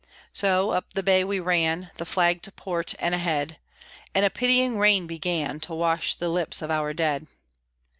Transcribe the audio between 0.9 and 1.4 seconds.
the Bay we